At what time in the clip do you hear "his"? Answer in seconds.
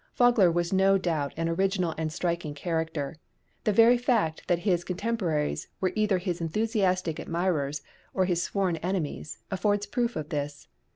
4.65-4.83, 6.17-6.41, 8.25-8.41